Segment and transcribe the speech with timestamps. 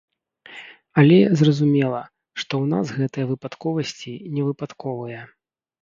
[1.01, 2.01] Але, зразумела,
[2.41, 5.21] што ў нас гэтыя выпадковасці не выпадковыя.